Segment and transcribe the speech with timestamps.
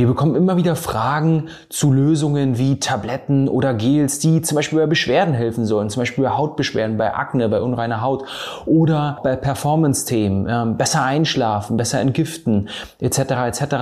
[0.00, 4.86] Wir bekommen immer wieder Fragen zu Lösungen wie Tabletten oder Gels, die zum Beispiel bei
[4.86, 8.24] Beschwerden helfen sollen, zum Beispiel bei Hautbeschwerden, bei Akne, bei unreiner Haut
[8.64, 13.18] oder bei Performance-Themen, äh, besser einschlafen, besser entgiften, etc.
[13.18, 13.74] etc.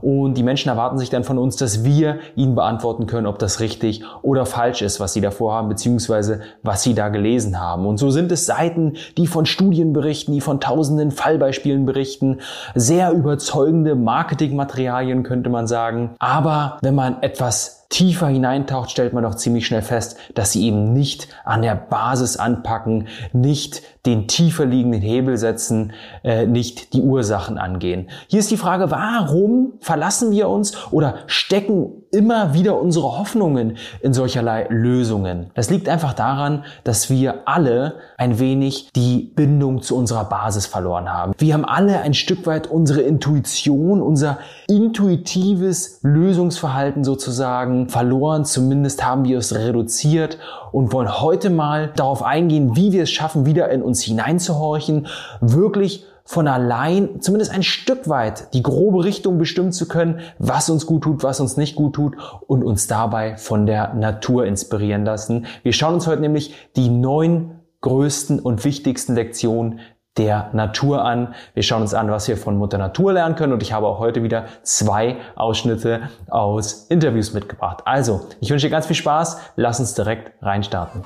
[0.00, 3.60] Und die Menschen erwarten sich dann von uns, dass wir ihnen beantworten können, ob das
[3.60, 7.84] richtig oder falsch ist, was sie davor haben, beziehungsweise was sie da gelesen haben.
[7.84, 12.38] Und so sind es Seiten, die von Studien berichten, die von tausenden Fallbeispielen berichten,
[12.74, 16.10] sehr überzeugende Marketingmaterialien könnte man man sagen.
[16.18, 20.92] Aber wenn man etwas tiefer hineintaucht, stellt man doch ziemlich schnell fest, dass sie eben
[20.92, 25.92] nicht an der Basis anpacken, nicht den tiefer liegenden Hebel setzen,
[26.24, 28.08] äh, nicht die Ursachen angehen.
[28.26, 34.14] Hier ist die Frage, warum verlassen wir uns oder stecken immer wieder unsere Hoffnungen in
[34.14, 35.50] solcherlei Lösungen?
[35.54, 41.12] Das liegt einfach daran, dass wir alle ein wenig die Bindung zu unserer Basis verloren
[41.12, 41.32] haben.
[41.38, 48.44] Wir haben alle ein Stück weit unsere Intuition, unser intuitives Lösungsverhalten sozusagen verloren.
[48.44, 50.38] Zumindest haben wir es reduziert
[50.72, 55.06] und wollen heute mal darauf eingehen, wie wir es schaffen, wieder in uns hineinzuhorchen,
[55.40, 60.84] wirklich von allein zumindest ein Stück weit die grobe Richtung bestimmen zu können, was uns
[60.84, 65.46] gut tut, was uns nicht gut tut und uns dabei von der Natur inspirieren lassen.
[65.62, 69.80] Wir schauen uns heute nämlich die neun größten und wichtigsten Lektionen
[70.16, 71.34] der Natur an.
[71.54, 73.98] Wir schauen uns an, was wir von Mutter Natur lernen können und ich habe auch
[73.98, 77.82] heute wieder zwei Ausschnitte aus Interviews mitgebracht.
[77.84, 79.38] Also, ich wünsche dir ganz viel Spaß.
[79.56, 81.04] Lass uns direkt reinstarten.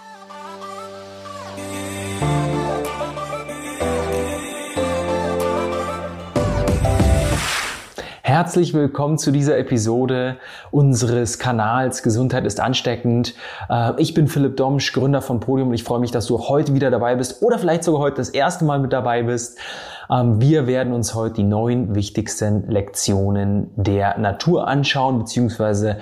[8.31, 10.37] Herzlich willkommen zu dieser Episode
[10.71, 13.35] unseres Kanals Gesundheit ist ansteckend.
[13.69, 16.73] Äh, ich bin Philipp Domsch, Gründer von Podium und ich freue mich, dass du heute
[16.73, 19.59] wieder dabei bist oder vielleicht sogar heute das erste Mal mit dabei bist.
[20.09, 25.99] Ähm, wir werden uns heute die neun wichtigsten Lektionen der Natur anschauen beziehungsweise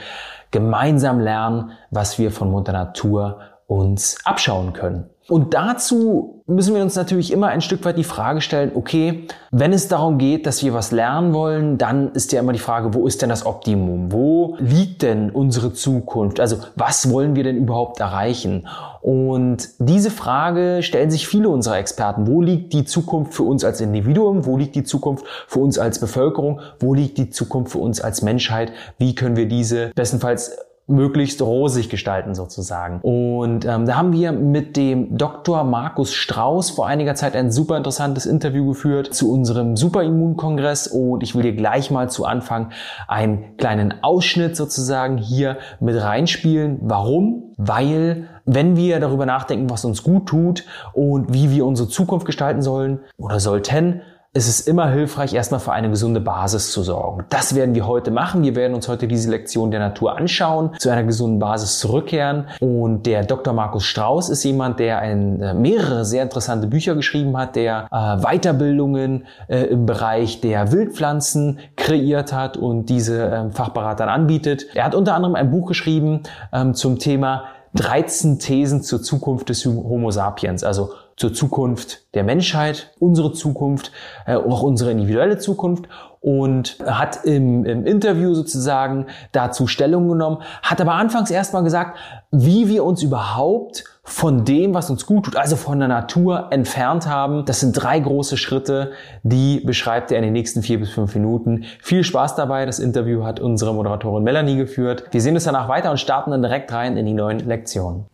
[0.50, 5.08] gemeinsam lernen, was wir von Mutter Natur uns abschauen können.
[5.28, 9.74] Und dazu müssen wir uns natürlich immer ein Stück weit die Frage stellen, okay, wenn
[9.74, 13.06] es darum geht, dass wir was lernen wollen, dann ist ja immer die Frage, wo
[13.06, 14.10] ist denn das Optimum?
[14.10, 16.40] Wo liegt denn unsere Zukunft?
[16.40, 18.66] Also was wollen wir denn überhaupt erreichen?
[19.02, 22.26] Und diese Frage stellen sich viele unserer Experten.
[22.26, 24.46] Wo liegt die Zukunft für uns als Individuum?
[24.46, 26.60] Wo liegt die Zukunft für uns als Bevölkerung?
[26.80, 28.72] Wo liegt die Zukunft für uns als Menschheit?
[28.96, 30.56] Wie können wir diese bestenfalls
[30.88, 33.00] möglichst rosig gestalten sozusagen.
[33.02, 35.62] Und ähm, da haben wir mit dem Dr.
[35.62, 41.34] Markus Strauß vor einiger Zeit ein super interessantes Interview geführt zu unserem Superimmunkongress und ich
[41.34, 42.70] will dir gleich mal zu Anfang
[43.06, 46.78] einen kleinen Ausschnitt sozusagen hier mit reinspielen.
[46.80, 47.52] Warum?
[47.58, 52.62] Weil wenn wir darüber nachdenken, was uns gut tut und wie wir unsere Zukunft gestalten
[52.62, 54.00] sollen oder sollten,
[54.34, 57.24] es ist immer hilfreich, erstmal für eine gesunde Basis zu sorgen.
[57.30, 58.42] Das werden wir heute machen.
[58.42, 62.46] Wir werden uns heute diese Lektion der Natur anschauen, zu einer gesunden Basis zurückkehren.
[62.60, 63.54] Und der Dr.
[63.54, 68.22] Markus Strauß ist jemand, der ein, äh, mehrere sehr interessante Bücher geschrieben hat, der äh,
[68.22, 74.66] Weiterbildungen äh, im Bereich der Wildpflanzen kreiert hat und diese äh, Fachberatern anbietet.
[74.74, 79.64] Er hat unter anderem ein Buch geschrieben ähm, zum Thema 13 Thesen zur Zukunft des
[79.64, 83.90] Homo sapiens, also zur Zukunft der Menschheit, unsere Zukunft,
[84.24, 85.88] äh, auch unsere individuelle Zukunft
[86.20, 91.98] und hat im, im Interview sozusagen dazu Stellung genommen, hat aber anfangs erstmal gesagt,
[92.30, 97.08] wie wir uns überhaupt von dem, was uns gut tut, also von der Natur entfernt
[97.08, 97.44] haben.
[97.44, 98.92] Das sind drei große Schritte,
[99.22, 101.64] die beschreibt er in den nächsten vier bis fünf Minuten.
[101.82, 102.64] Viel Spaß dabei.
[102.64, 105.04] Das Interview hat unsere Moderatorin Melanie geführt.
[105.10, 108.06] Wir sehen uns danach weiter und starten dann direkt rein in die neuen Lektionen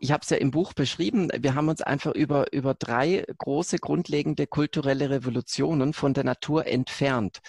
[0.00, 3.78] ich habe es ja im Buch beschrieben, wir haben uns einfach über, über drei große
[3.78, 7.40] grundlegende kulturelle Revolutionen von der Natur entfernt.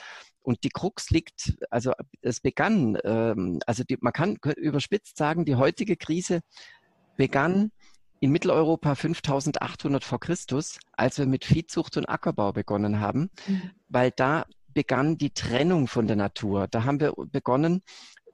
[0.41, 5.55] Und die Krux liegt, also es begann, ähm, also die, man kann überspitzt sagen, die
[5.55, 6.41] heutige Krise
[7.17, 7.71] begann
[8.19, 13.71] in Mitteleuropa 5800 vor Christus, als wir mit Viehzucht und Ackerbau begonnen haben, mhm.
[13.89, 16.67] weil da begann die Trennung von der Natur.
[16.67, 17.81] Da haben wir begonnen,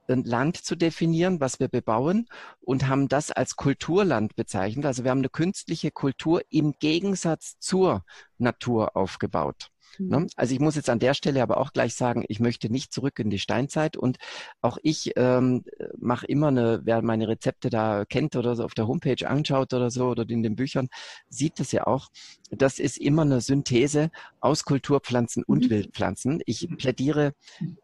[0.08, 2.28] Land zu definieren, was wir bebauen
[2.60, 4.86] und haben das als Kulturland bezeichnet.
[4.86, 8.04] Also wir haben eine künstliche Kultur im Gegensatz zur
[8.38, 9.70] Natur aufgebaut.
[9.98, 10.28] Mhm.
[10.36, 13.18] Also ich muss jetzt an der Stelle aber auch gleich sagen, ich möchte nicht zurück
[13.18, 14.18] in die Steinzeit und
[14.60, 15.64] auch ich ähm,
[15.98, 19.90] mache immer eine, wer meine Rezepte da kennt oder so auf der Homepage anschaut oder
[19.90, 20.88] so oder in den Büchern,
[21.28, 22.08] sieht das ja auch.
[22.50, 24.10] Das ist immer eine Synthese
[24.40, 25.70] aus Kulturpflanzen und mhm.
[25.70, 26.42] Wildpflanzen.
[26.46, 27.32] Ich plädiere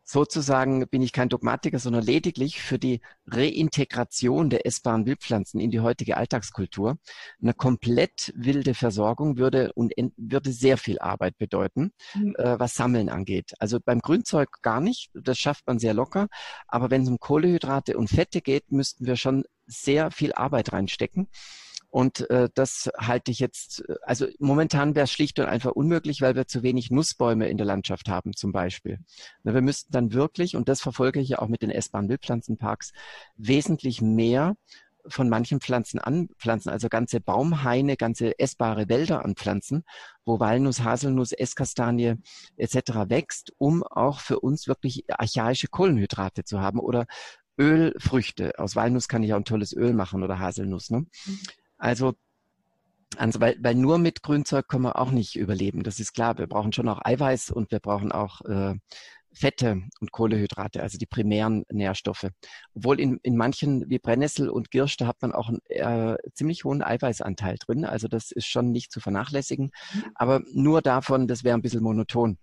[0.04, 5.80] sozusagen bin ich kein Dogmatiker, sondern lediglich für die Reintegration der essbaren Wildpflanzen in die
[5.80, 6.98] heutige Alltagskultur.
[7.40, 12.34] Eine komplett wilde Versorgung würde und würde sehr viel Arbeit bedeuten, mhm.
[12.36, 13.52] äh, was Sammeln angeht.
[13.58, 16.28] Also beim Grünzeug gar nicht, das schafft man sehr locker.
[16.68, 21.28] Aber wenn es um Kohlehydrate und Fette geht, müssten wir schon sehr viel Arbeit reinstecken.
[21.92, 26.34] Und äh, das halte ich jetzt, also momentan wäre es schlicht und einfach unmöglich, weil
[26.34, 28.98] wir zu wenig Nussbäume in der Landschaft haben zum Beispiel.
[29.42, 32.92] Na, wir müssten dann wirklich, und das verfolge ich ja auch mit den essbaren Wildpflanzenparks,
[33.36, 34.56] wesentlich mehr
[35.06, 39.84] von manchen Pflanzen anpflanzen, also ganze Baumhaine, ganze essbare Wälder anpflanzen,
[40.24, 42.14] wo Walnuss, Haselnuss, Esskastanie
[42.56, 43.08] etc.
[43.08, 47.06] wächst, um auch für uns wirklich archaische Kohlenhydrate zu haben oder
[47.58, 48.58] Ölfrüchte.
[48.58, 50.90] Aus Walnuss kann ich auch ein tolles Öl machen oder Haselnuss.
[50.90, 51.00] Ne?
[51.26, 51.40] Mhm.
[51.78, 52.14] Also,
[53.16, 55.82] also weil, weil nur mit Grünzeug können wir auch nicht überleben.
[55.82, 56.38] Das ist klar.
[56.38, 58.74] Wir brauchen schon auch Eiweiß und wir brauchen auch äh,
[59.32, 62.28] Fette und Kohlehydrate, also die primären Nährstoffe.
[62.74, 66.64] Obwohl in, in manchen wie Brennnessel und Girsch, da hat man auch einen äh, ziemlich
[66.64, 67.84] hohen Eiweißanteil drin.
[67.84, 69.72] Also das ist schon nicht zu vernachlässigen.
[69.94, 70.04] Mhm.
[70.14, 72.38] Aber nur davon, das wäre ein bisschen monoton.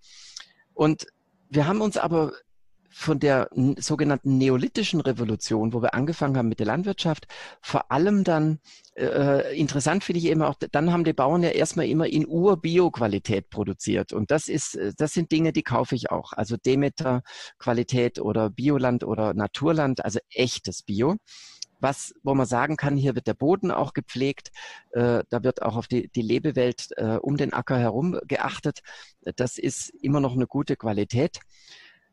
[0.73, 1.07] Und
[1.49, 2.31] wir haben uns aber
[2.99, 7.27] von der sogenannten neolithischen Revolution, wo wir angefangen haben mit der Landwirtschaft,
[7.61, 8.59] vor allem dann,
[8.97, 13.49] äh, interessant finde ich immer auch, dann haben die Bauern ja erstmal immer in Ur-Bio-Qualität
[13.49, 14.11] produziert.
[14.11, 16.33] Und das ist, das sind Dinge, die kaufe ich auch.
[16.33, 21.15] Also Demeter-Qualität oder Bioland oder Naturland, also echtes Bio
[21.81, 24.51] was, wo man sagen kann, hier wird der Boden auch gepflegt,
[24.91, 28.81] äh, da wird auch auf die, die Lebewelt äh, um den Acker herum geachtet.
[29.37, 31.39] Das ist immer noch eine gute Qualität.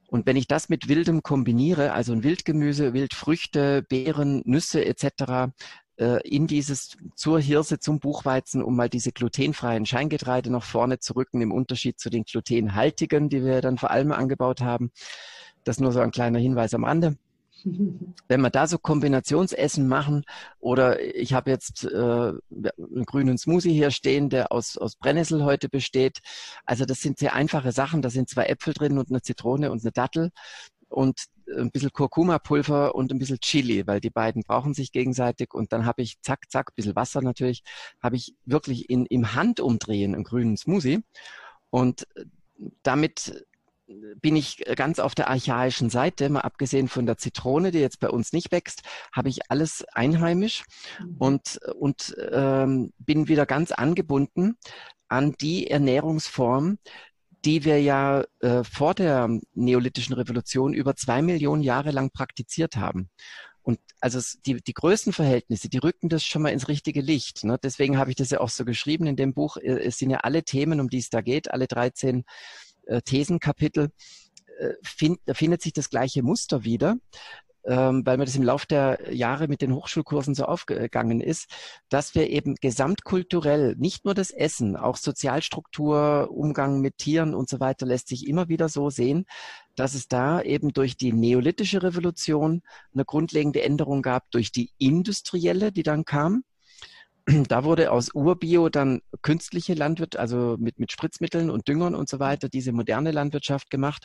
[0.08, 5.52] Und wenn ich das mit Wildem kombiniere, also ein Wildgemüse, Wildfrüchte, Beeren, Nüsse etc.,
[5.98, 11.14] äh, in dieses zur Hirse, zum Buchweizen, um mal diese glutenfreien Scheingetreide noch vorne zu
[11.14, 14.90] rücken, im Unterschied zu den glutenhaltigen, die wir dann vor allem angebaut haben.
[15.64, 17.16] Das nur so ein kleiner Hinweis am Rande.
[17.64, 20.24] Wenn wir da so Kombinationsessen machen
[20.58, 25.68] oder ich habe jetzt äh, einen grünen Smoothie hier stehen, der aus, aus Brennnessel heute
[25.68, 26.20] besteht.
[26.64, 28.02] Also das sind sehr einfache Sachen.
[28.02, 30.30] Da sind zwei Äpfel drin und eine Zitrone und eine Dattel
[30.88, 35.54] und ein bisschen Kurkuma-Pulver und ein bisschen Chili, weil die beiden brauchen sich gegenseitig.
[35.54, 37.62] Und dann habe ich zack, zack, ein bisschen Wasser natürlich,
[38.02, 41.02] habe ich wirklich in, im Handumdrehen einen grünen Smoothie.
[41.70, 42.06] Und
[42.82, 43.46] damit
[43.86, 48.10] bin ich ganz auf der archaischen Seite, mal abgesehen von der Zitrone, die jetzt bei
[48.10, 50.64] uns nicht wächst, habe ich alles einheimisch
[51.00, 51.16] mhm.
[51.18, 54.56] und, und ähm, bin wieder ganz angebunden
[55.08, 56.78] an die Ernährungsform,
[57.44, 63.08] die wir ja äh, vor der neolithischen Revolution über zwei Millionen Jahre lang praktiziert haben.
[63.62, 67.44] Und also die, die Größenverhältnisse, die rücken das schon mal ins richtige Licht.
[67.44, 67.58] Ne?
[67.60, 69.56] Deswegen habe ich das ja auch so geschrieben in dem Buch.
[69.56, 72.24] Äh, es sind ja alle Themen, um die es da geht, alle 13
[72.86, 73.90] äh, Thesenkapitel,
[74.58, 76.96] äh, find, da findet sich das gleiche Muster wieder,
[77.66, 81.50] ähm, weil mir das im Laufe der Jahre mit den Hochschulkursen so aufgegangen ist,
[81.88, 87.60] dass wir eben gesamtkulturell nicht nur das Essen, auch Sozialstruktur, Umgang mit Tieren und so
[87.60, 89.26] weiter lässt sich immer wieder so sehen,
[89.74, 92.62] dass es da eben durch die neolithische Revolution
[92.94, 96.44] eine grundlegende Änderung gab, durch die industrielle, die dann kam,
[97.48, 102.20] da wurde aus Urbio dann künstliche Landwirtschaft, also mit, mit Spritzmitteln und Düngern und so
[102.20, 104.04] weiter, diese moderne Landwirtschaft gemacht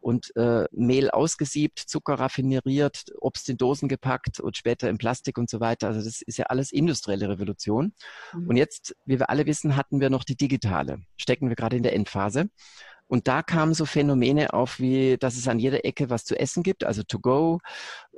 [0.00, 5.50] und äh, Mehl ausgesiebt, Zucker raffineriert, Obst in Dosen gepackt und später in Plastik und
[5.50, 5.88] so weiter.
[5.88, 7.94] Also das ist ja alles industrielle Revolution.
[8.32, 8.48] Mhm.
[8.48, 11.02] Und jetzt, wie wir alle wissen, hatten wir noch die digitale.
[11.16, 12.48] Stecken wir gerade in der Endphase.
[13.12, 16.62] Und da kamen so Phänomene auf, wie dass es an jeder Ecke was zu essen
[16.62, 17.58] gibt, also to go,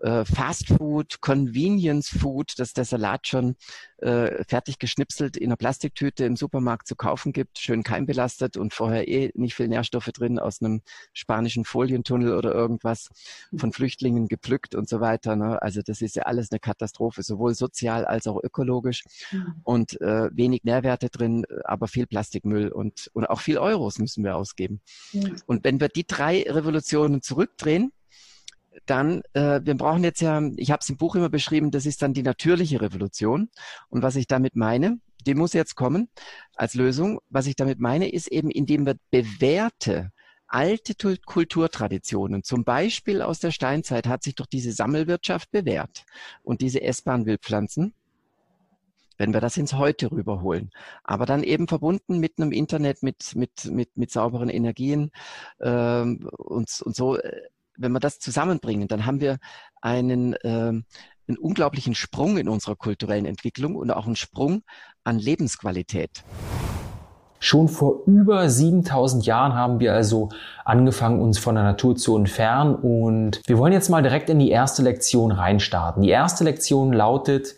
[0.04, 3.56] äh, Fast Food, Convenience Food, dass der Salat schon
[3.98, 9.08] äh, fertig geschnipselt in einer Plastiktüte im Supermarkt zu kaufen gibt, schön keimbelastet und vorher
[9.08, 10.82] eh nicht viel Nährstoffe drin aus einem
[11.14, 13.08] spanischen Folientunnel oder irgendwas
[13.56, 15.36] von Flüchtlingen gepflückt und so weiter.
[15.36, 15.60] Ne?
[15.62, 19.54] Also das ist ja alles eine Katastrophe, sowohl sozial als auch ökologisch mhm.
[19.62, 24.36] und äh, wenig Nährwerte drin, aber viel Plastikmüll und, und auch viel Euros müssen wir
[24.36, 24.82] ausgeben.
[25.14, 25.36] Mhm.
[25.46, 27.90] Und wenn wir die drei Revolutionen zurückdrehen,
[28.86, 32.02] dann, äh, wir brauchen jetzt ja, ich habe es im Buch immer beschrieben, das ist
[32.02, 33.48] dann die natürliche Revolution.
[33.88, 36.08] Und was ich damit meine, die muss jetzt kommen
[36.54, 37.20] als Lösung.
[37.30, 40.10] Was ich damit meine, ist eben, indem wir bewährte
[40.46, 46.04] alte Kulturtraditionen, zum Beispiel aus der Steinzeit, hat sich doch diese Sammelwirtschaft bewährt
[46.42, 47.94] und diese essbaren Wildpflanzen
[49.16, 50.70] wenn wir das ins Heute rüberholen.
[51.02, 55.10] Aber dann eben verbunden mit einem Internet, mit, mit, mit, mit sauberen Energien
[55.60, 57.42] ähm, und, und so äh,
[57.76, 59.38] wenn wir das zusammenbringen, dann haben wir
[59.80, 64.62] einen, äh, einen unglaublichen Sprung in unserer kulturellen Entwicklung und auch einen Sprung
[65.04, 66.22] an Lebensqualität.
[67.40, 70.30] Schon vor über 7000 Jahren haben wir also
[70.64, 74.50] angefangen, uns von der Natur zu entfernen und wir wollen jetzt mal direkt in die
[74.50, 76.02] erste Lektion reinstarten.
[76.02, 77.54] Die erste Lektion lautet,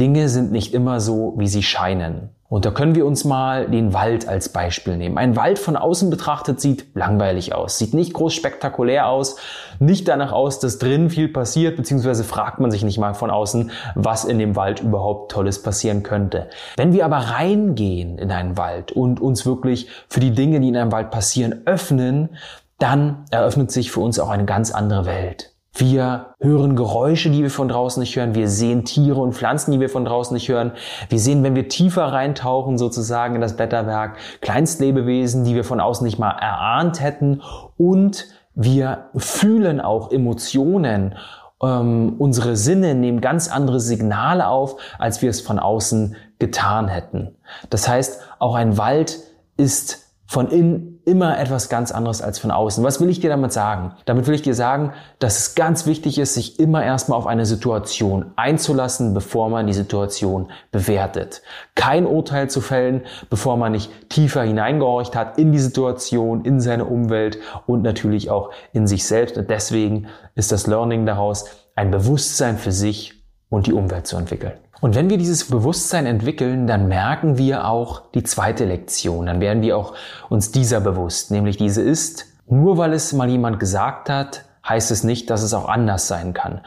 [0.00, 2.30] Dinge sind nicht immer so, wie sie scheinen.
[2.50, 5.18] Und da können wir uns mal den Wald als Beispiel nehmen.
[5.18, 9.36] Ein Wald von außen betrachtet sieht langweilig aus, sieht nicht groß spektakulär aus,
[9.80, 13.70] nicht danach aus, dass drin viel passiert, beziehungsweise fragt man sich nicht mal von außen,
[13.94, 16.48] was in dem Wald überhaupt Tolles passieren könnte.
[16.76, 20.76] Wenn wir aber reingehen in einen Wald und uns wirklich für die Dinge, die in
[20.76, 22.30] einem Wald passieren, öffnen,
[22.78, 25.52] dann eröffnet sich für uns auch eine ganz andere Welt.
[25.78, 28.34] Wir hören Geräusche, die wir von draußen nicht hören.
[28.34, 30.72] Wir sehen Tiere und Pflanzen, die wir von draußen nicht hören.
[31.08, 36.04] Wir sehen, wenn wir tiefer reintauchen, sozusagen in das Blätterwerk, Kleinstlebewesen, die wir von außen
[36.04, 37.42] nicht mal erahnt hätten.
[37.76, 41.14] Und wir fühlen auch Emotionen.
[41.62, 47.36] Ähm, unsere Sinne nehmen ganz andere Signale auf, als wir es von außen getan hätten.
[47.70, 49.20] Das heißt, auch ein Wald
[49.56, 52.84] ist von innen immer etwas ganz anderes als von außen.
[52.84, 53.92] Was will ich dir damit sagen?
[54.04, 57.46] Damit will ich dir sagen, dass es ganz wichtig ist, sich immer erstmal auf eine
[57.46, 61.40] Situation einzulassen, bevor man die Situation bewertet.
[61.74, 66.84] Kein Urteil zu fällen, bevor man nicht tiefer hineingehorcht hat in die Situation, in seine
[66.84, 69.38] Umwelt und natürlich auch in sich selbst.
[69.38, 73.14] Und deswegen ist das Learning daraus, ein Bewusstsein für sich
[73.48, 74.58] und die Umwelt zu entwickeln.
[74.80, 79.26] Und wenn wir dieses Bewusstsein entwickeln, dann merken wir auch die zweite Lektion.
[79.26, 79.94] Dann werden wir auch
[80.28, 81.30] uns dieser bewusst.
[81.30, 85.52] Nämlich diese ist, nur weil es mal jemand gesagt hat, heißt es nicht, dass es
[85.52, 86.60] auch anders sein kann.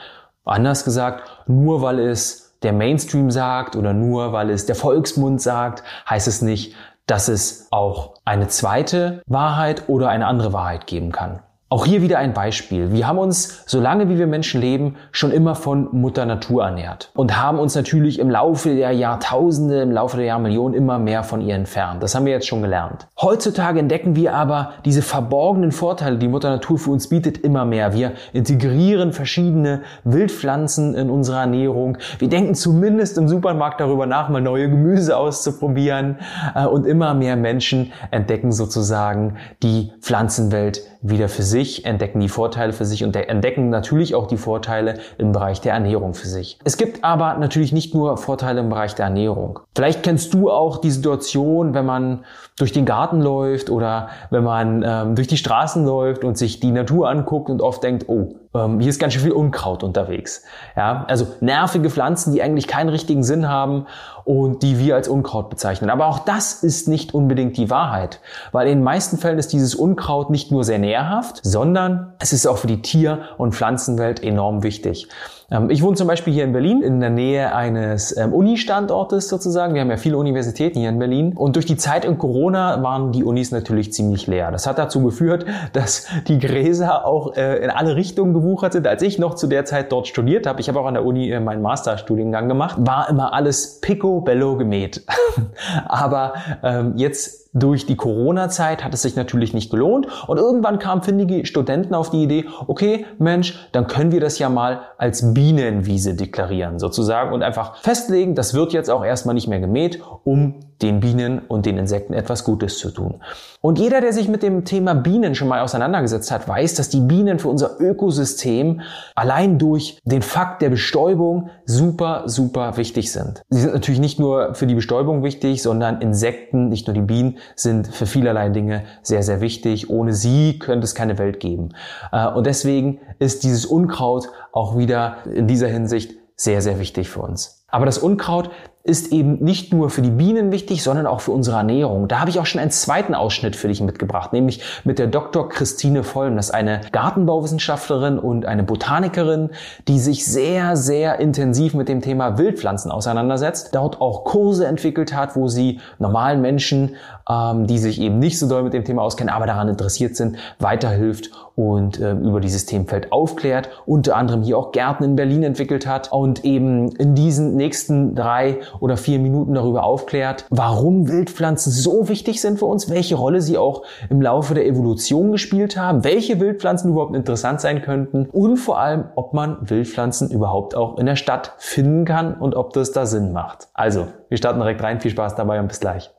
[0.44, 5.84] Anders gesagt, nur weil es der Mainstream sagt oder nur weil es der Volksmund sagt,
[6.10, 6.76] heißt es nicht,
[7.08, 11.42] dass es auch eine zweite Wahrheit oder eine andere Wahrheit geben kann.
[11.72, 12.92] Auch hier wieder ein Beispiel.
[12.92, 17.42] Wir haben uns, solange wie wir Menschen leben, schon immer von Mutter Natur ernährt und
[17.42, 21.56] haben uns natürlich im Laufe der Jahrtausende, im Laufe der Jahrmillionen immer mehr von ihr
[21.56, 22.04] entfernt.
[22.04, 23.08] Das haben wir jetzt schon gelernt.
[23.22, 27.94] Heutzutage entdecken wir aber diese verborgenen Vorteile, die Mutter Natur für uns bietet, immer mehr.
[27.94, 31.98] Wir integrieren verschiedene Wildpflanzen in unserer Ernährung.
[32.20, 36.18] Wir denken zumindest im Supermarkt darüber nach, mal neue Gemüse auszuprobieren.
[36.54, 42.74] Äh, und immer mehr Menschen entdecken sozusagen die Pflanzenwelt wieder für sich, entdecken die Vorteile
[42.74, 46.60] für sich und entdecken natürlich auch die Vorteile im Bereich der Ernährung für sich.
[46.64, 49.60] Es gibt aber natürlich nicht nur Vorteile im Bereich der Ernährung.
[49.76, 52.26] Vielleicht kennst du auch die Situation, wenn man
[52.58, 56.72] durch den Garten läuft oder wenn man ähm, durch die Straßen läuft und sich die
[56.72, 60.44] Natur anguckt und oft denkt, oh, ähm, hier ist ganz schön viel Unkraut unterwegs.
[60.76, 63.88] Ja, also nervige Pflanzen, die eigentlich keinen richtigen Sinn haben
[64.24, 65.90] und die wir als Unkraut bezeichnen.
[65.90, 68.20] Aber auch das ist nicht unbedingt die Wahrheit,
[68.52, 72.46] weil in den meisten Fällen ist dieses Unkraut nicht nur sehr nährhaft, sondern es ist
[72.46, 75.08] auch für die Tier- und Pflanzenwelt enorm wichtig.
[75.52, 79.74] Ähm, ich wohne zum Beispiel hier in Berlin in der Nähe eines ähm, Uni-Standortes sozusagen.
[79.74, 81.34] Wir haben ja viele Universitäten hier in Berlin.
[81.34, 84.52] Und durch die Zeit in Corona waren die Unis natürlich ziemlich leer.
[84.52, 88.88] Das hat dazu geführt, dass die Gräser auch äh, in alle Richtungen gewuchert sind.
[88.88, 91.30] Als ich noch zu der Zeit dort studiert habe, ich habe auch an der Uni
[91.30, 95.06] äh, meinen Masterstudiengang gemacht, war immer alles picobello gemäht.
[95.86, 101.02] Aber ähm, jetzt durch die Corona-Zeit hat es sich natürlich nicht gelohnt und irgendwann kamen
[101.02, 106.16] findige Studenten auf die Idee, okay, Mensch, dann können wir das ja mal als Bienenwiese
[106.16, 111.00] deklarieren sozusagen und einfach festlegen, das wird jetzt auch erstmal nicht mehr gemäht, um den
[111.00, 113.22] Bienen und den Insekten etwas Gutes zu tun.
[113.62, 117.00] Und jeder, der sich mit dem Thema Bienen schon mal auseinandergesetzt hat, weiß, dass die
[117.00, 118.82] Bienen für unser Ökosystem
[119.16, 123.44] allein durch den Fakt der Bestäubung super, super wichtig sind.
[123.50, 127.38] Sie sind natürlich nicht nur für die Bestäubung wichtig, sondern Insekten, nicht nur die Bienen,
[127.56, 129.90] sind für vielerlei Dinge sehr, sehr wichtig.
[129.90, 131.70] Ohne sie könnte es keine Welt geben.
[132.12, 137.22] Äh, und deswegen ist dieses Unkraut auch wieder in dieser Hinsicht sehr, sehr wichtig für
[137.22, 137.64] uns.
[137.68, 138.50] Aber das Unkraut
[138.84, 142.08] ist eben nicht nur für die Bienen wichtig, sondern auch für unsere Ernährung.
[142.08, 145.50] Da habe ich auch schon einen zweiten Ausschnitt für dich mitgebracht, nämlich mit der Dr.
[145.50, 146.36] Christine Vollm.
[146.36, 149.52] Das ist eine Gartenbauwissenschaftlerin und eine Botanikerin,
[149.88, 155.36] die sich sehr, sehr intensiv mit dem Thema Wildpflanzen auseinandersetzt, dort auch Kurse entwickelt hat,
[155.36, 156.96] wo sie normalen Menschen,
[157.30, 160.38] ähm, die sich eben nicht so doll mit dem Thema auskennen, aber daran interessiert sind,
[160.58, 165.86] weiterhilft und äh, über dieses Themenfeld aufklärt, unter anderem hier auch Gärten in Berlin entwickelt
[165.86, 172.08] hat und eben in diesen nächsten drei oder vier Minuten darüber aufklärt, warum Wildpflanzen so
[172.10, 176.40] wichtig sind für uns, welche Rolle sie auch im Laufe der Evolution gespielt haben, welche
[176.40, 181.16] Wildpflanzen überhaupt interessant sein könnten und vor allem, ob man Wildpflanzen überhaupt auch in der
[181.16, 183.68] Stadt finden kann und ob das da Sinn macht.
[183.74, 185.02] Also, wir starten direkt rein.
[185.02, 186.12] Viel Spaß dabei und bis gleich.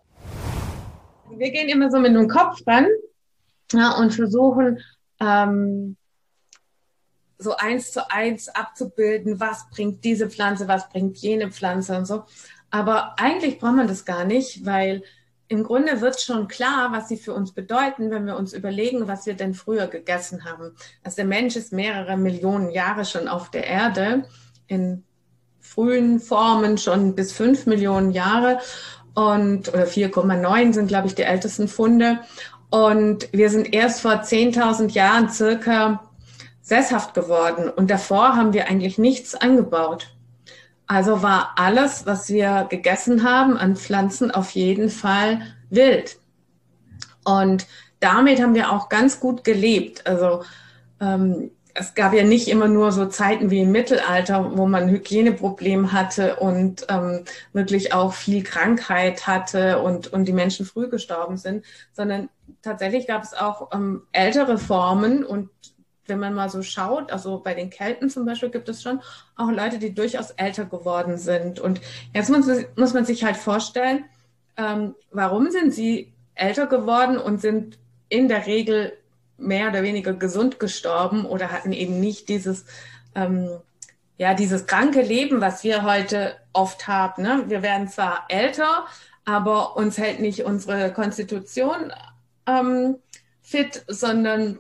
[1.36, 2.86] Wir gehen immer so mit dem Kopf ran
[3.72, 4.78] ja, und versuchen,
[5.20, 5.96] ähm,
[7.42, 12.24] so eins zu eins abzubilden, was bringt diese Pflanze, was bringt jene Pflanze und so.
[12.70, 15.02] Aber eigentlich braucht man das gar nicht, weil
[15.48, 19.26] im Grunde wird schon klar, was sie für uns bedeuten, wenn wir uns überlegen, was
[19.26, 20.74] wir denn früher gegessen haben.
[21.04, 24.24] Also der Mensch ist mehrere Millionen Jahre schon auf der Erde,
[24.66, 25.04] in
[25.60, 28.60] frühen Formen schon bis fünf Millionen Jahre
[29.14, 32.20] und oder 4,9 sind, glaube ich, die ältesten Funde.
[32.70, 36.08] Und wir sind erst vor 10.000 Jahren circa
[36.62, 37.68] sesshaft geworden.
[37.68, 40.14] Und davor haben wir eigentlich nichts angebaut.
[40.86, 46.18] Also war alles, was wir gegessen haben an Pflanzen, auf jeden Fall wild.
[47.24, 47.66] Und
[48.00, 50.06] damit haben wir auch ganz gut gelebt.
[50.06, 50.42] Also
[51.00, 55.92] ähm, es gab ja nicht immer nur so Zeiten wie im Mittelalter, wo man Hygieneprobleme
[55.92, 61.64] hatte und ähm, wirklich auch viel Krankheit hatte und, und die Menschen früh gestorben sind,
[61.92, 62.28] sondern
[62.60, 65.48] tatsächlich gab es auch ähm, ältere Formen und
[66.06, 69.00] wenn man mal so schaut, also bei den Kelten zum Beispiel gibt es schon
[69.36, 71.60] auch Leute, die durchaus älter geworden sind.
[71.60, 71.80] Und
[72.12, 74.04] jetzt muss, muss man sich halt vorstellen,
[74.56, 77.78] ähm, warum sind sie älter geworden und sind
[78.08, 78.92] in der Regel
[79.38, 82.64] mehr oder weniger gesund gestorben oder hatten eben nicht dieses,
[83.14, 83.48] ähm,
[84.18, 87.22] ja, dieses kranke Leben, was wir heute oft haben.
[87.22, 87.44] Ne?
[87.46, 88.86] Wir werden zwar älter,
[89.24, 91.92] aber uns hält nicht unsere Konstitution
[92.46, 92.96] ähm,
[93.40, 94.58] fit, sondern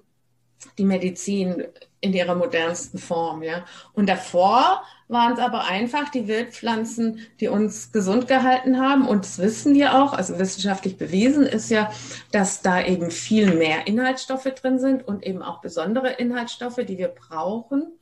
[0.78, 1.64] die Medizin
[2.00, 3.64] in ihrer modernsten Form, ja.
[3.92, 9.06] Und davor waren es aber einfach die Wildpflanzen, die uns gesund gehalten haben.
[9.06, 11.92] Und das wissen wir auch, also wissenschaftlich bewiesen ist ja,
[12.32, 17.08] dass da eben viel mehr Inhaltsstoffe drin sind und eben auch besondere Inhaltsstoffe, die wir
[17.08, 17.92] brauchen,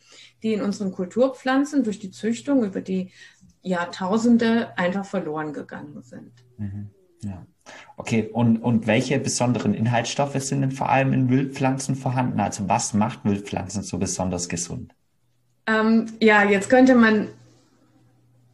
[0.43, 3.13] die in unseren Kulturpflanzen durch die Züchtung über die
[3.63, 6.33] Jahrtausende einfach verloren gegangen sind.
[6.57, 6.91] Mhm.
[7.23, 7.47] Ja.
[7.97, 12.41] Okay, und, und welche besonderen Inhaltsstoffe sind denn vor allem in Wildpflanzen vorhanden?
[12.41, 14.95] Also was macht Wildpflanzen so besonders gesund?
[15.67, 17.29] Ähm, ja, jetzt könnte man,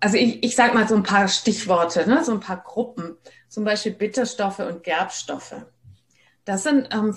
[0.01, 2.25] also ich, ich sage mal so ein paar Stichworte, ne?
[2.25, 3.17] so ein paar Gruppen,
[3.49, 5.55] zum Beispiel Bitterstoffe und Gerbstoffe.
[6.45, 7.15] Das sind ähm,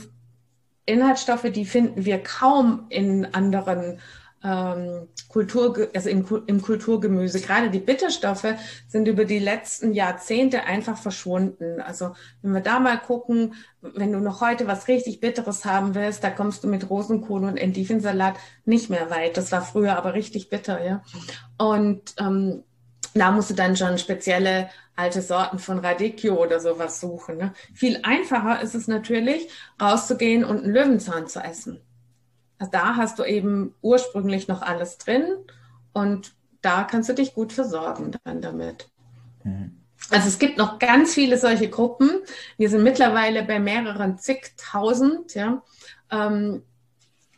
[0.86, 4.00] Inhaltsstoffe, die finden wir kaum in anderen
[4.43, 7.39] ähm, Kultur, also im, im Kulturgemüse.
[7.41, 8.48] Gerade die Bitterstoffe
[8.88, 11.81] sind über die letzten Jahrzehnte einfach verschwunden.
[11.81, 16.24] Also wenn wir da mal gucken, wenn du noch heute was richtig Bitteres haben willst,
[16.24, 19.38] da kommst du mit Rosenkohl und Endivensalat nicht mehr weit.
[19.38, 21.03] Das war früher aber richtig bitter, ja.
[21.58, 22.64] Und ähm,
[23.14, 27.37] da musst du dann schon spezielle alte Sorten von Radicchio oder sowas suchen.
[27.37, 27.53] Ne?
[27.74, 29.50] Viel einfacher ist es natürlich,
[29.81, 31.81] rauszugehen und einen Löwenzahn zu essen.
[32.59, 35.24] Also da hast du eben ursprünglich noch alles drin
[35.93, 38.89] und da kannst du dich gut versorgen dann damit.
[39.43, 39.79] Mhm.
[40.11, 42.09] Also es gibt noch ganz viele solche Gruppen.
[42.57, 45.35] Wir sind mittlerweile bei mehreren zigtausend.
[45.35, 45.61] Ja.
[46.11, 46.63] Ähm,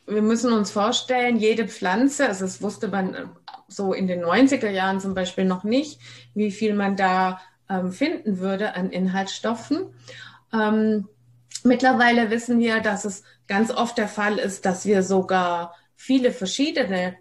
[0.06, 3.26] wir müssen uns vorstellen, jede Pflanze, also das wusste man äh,
[3.68, 6.00] so in den 90er Jahren zum Beispiel noch nicht,
[6.34, 9.94] wie viel man da ähm, finden würde an Inhaltsstoffen.
[10.54, 11.08] Ähm,
[11.66, 17.16] mittlerweile wissen wir, dass es ganz oft der Fall ist, dass wir sogar viele verschiedene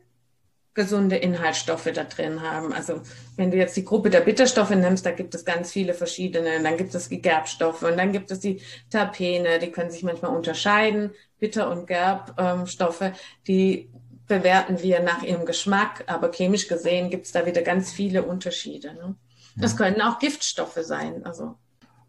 [0.74, 2.72] gesunde Inhaltsstoffe da drin haben.
[2.72, 3.03] Also
[3.37, 6.62] wenn du jetzt die Gruppe der Bitterstoffe nimmst, da gibt es ganz viele verschiedene.
[6.62, 10.35] Dann gibt es die Gerbstoffe und dann gibt es die Terpene, die können sich manchmal
[10.35, 11.12] unterscheiden.
[11.38, 13.12] Bitter- und Gerbstoffe,
[13.46, 13.90] die
[14.26, 18.94] bewerten wir nach ihrem Geschmack, aber chemisch gesehen gibt es da wieder ganz viele Unterschiede.
[18.94, 19.16] Ne?
[19.57, 21.26] Das können auch Giftstoffe sein.
[21.26, 21.57] Also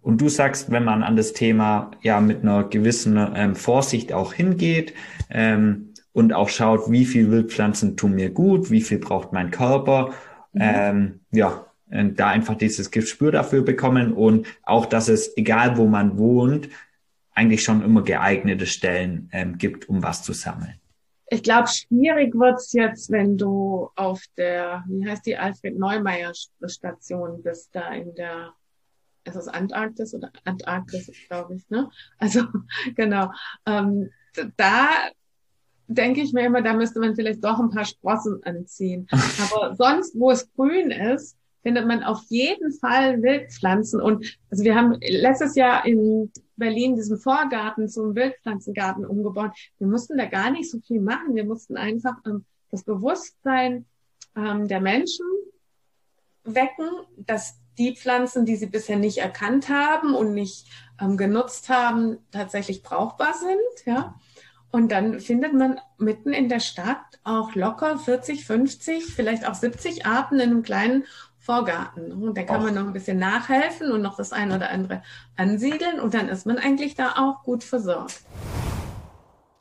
[0.01, 4.33] und du sagst, wenn man an das Thema ja mit einer gewissen ähm, Vorsicht auch
[4.33, 4.93] hingeht
[5.29, 10.13] ähm, und auch schaut, wie viel Wildpflanzen tun mir gut, wie viel braucht mein Körper,
[10.53, 10.61] mhm.
[10.61, 16.17] ähm, ja, da einfach dieses Gespür dafür bekommen und auch, dass es, egal wo man
[16.17, 16.69] wohnt,
[17.33, 20.75] eigentlich schon immer geeignete Stellen ähm, gibt, um was zu sammeln.
[21.27, 26.33] Ich glaube, schwierig wird's jetzt, wenn du auf der, wie heißt die Alfred Neumeier
[26.65, 28.53] Station bist, da in der
[29.23, 31.89] ist es Antarktis oder Antarktis, glaube ich, ne?
[32.17, 32.43] Also
[32.95, 33.31] genau.
[33.65, 34.09] Ähm,
[34.57, 34.89] da
[35.87, 39.07] denke ich mir immer, da müsste man vielleicht doch ein paar Sprossen anziehen.
[39.53, 44.01] Aber sonst, wo es grün ist, findet man auf jeden Fall Wildpflanzen.
[44.01, 49.51] Und also wir haben letztes Jahr in Berlin diesen Vorgarten zum Wildpflanzengarten umgebaut.
[49.77, 51.35] Wir mussten da gar nicht so viel machen.
[51.35, 53.85] Wir mussten einfach ähm, das Bewusstsein
[54.35, 55.25] ähm, der Menschen
[56.43, 60.67] wecken, dass die Pflanzen, die sie bisher nicht erkannt haben und nicht
[61.01, 63.85] ähm, genutzt haben, tatsächlich brauchbar sind.
[63.85, 64.13] Ja.
[64.69, 70.05] Und dann findet man mitten in der Stadt auch locker 40, 50, vielleicht auch 70
[70.05, 71.05] Arten in einem kleinen
[71.39, 72.11] Vorgarten.
[72.11, 75.01] Und da kann man noch ein bisschen nachhelfen und noch das eine oder andere
[75.35, 78.21] ansiedeln und dann ist man eigentlich da auch gut versorgt.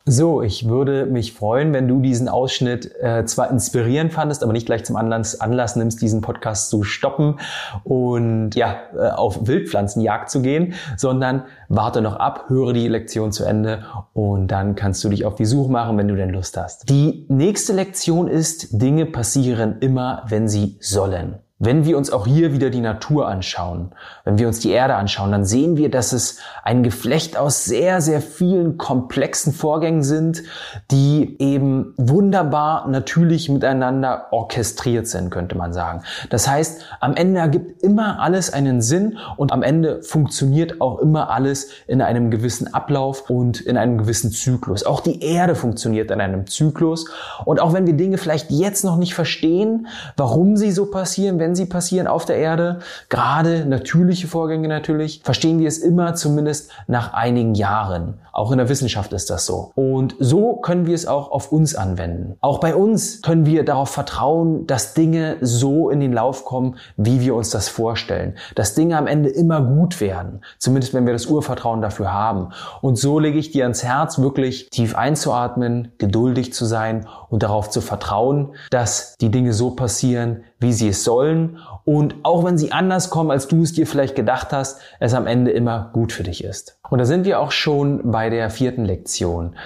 [0.07, 4.65] So, ich würde mich freuen, wenn du diesen Ausschnitt äh, zwar inspirierend fandest, aber nicht
[4.65, 7.39] gleich zum Anlass, Anlass nimmst, diesen Podcast zu stoppen
[7.85, 13.45] und ja, äh, auf Wildpflanzenjagd zu gehen, sondern warte noch ab, höre die Lektion zu
[13.45, 13.85] Ende
[14.15, 16.89] und dann kannst du dich auf die Suche machen, wenn du denn Lust hast.
[16.89, 21.41] Die nächste Lektion ist, Dinge passieren immer, wenn sie sollen.
[21.63, 23.91] Wenn wir uns auch hier wieder die Natur anschauen,
[24.25, 28.01] wenn wir uns die Erde anschauen, dann sehen wir, dass es ein Geflecht aus sehr,
[28.01, 30.43] sehr vielen komplexen Vorgängen sind,
[30.91, 36.01] die eben wunderbar natürlich miteinander orchestriert sind, könnte man sagen.
[36.31, 41.29] Das heißt, am Ende ergibt immer alles einen Sinn und am Ende funktioniert auch immer
[41.29, 44.87] alles in einem gewissen Ablauf und in einem gewissen Zyklus.
[44.87, 47.05] Auch die Erde funktioniert in einem Zyklus.
[47.45, 51.50] Und auch wenn wir Dinge vielleicht jetzt noch nicht verstehen, warum sie so passieren, wenn
[51.55, 57.13] sie passieren auf der Erde, gerade natürliche Vorgänge natürlich, verstehen wir es immer zumindest nach
[57.13, 58.15] einigen Jahren.
[58.33, 59.73] Auch in der Wissenschaft ist das so.
[59.75, 62.37] Und so können wir es auch auf uns anwenden.
[62.41, 67.21] Auch bei uns können wir darauf vertrauen, dass Dinge so in den Lauf kommen, wie
[67.21, 68.35] wir uns das vorstellen.
[68.55, 70.43] Dass Dinge am Ende immer gut werden.
[70.59, 72.51] Zumindest wenn wir das Urvertrauen dafür haben.
[72.81, 77.71] Und so lege ich dir ans Herz, wirklich tief einzuatmen, geduldig zu sein und darauf
[77.71, 82.71] zu vertrauen, dass die Dinge so passieren, wie sie es sollen und auch wenn sie
[82.71, 86.23] anders kommen, als du es dir vielleicht gedacht hast, es am Ende immer gut für
[86.23, 86.79] dich ist.
[86.89, 89.57] Und da sind wir auch schon bei der vierten Lektion,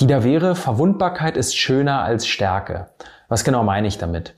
[0.00, 2.86] die da wäre, Verwundbarkeit ist schöner als Stärke.
[3.28, 4.34] Was genau meine ich damit?